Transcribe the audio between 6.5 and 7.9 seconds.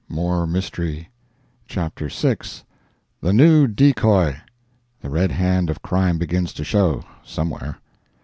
to show—somewhere.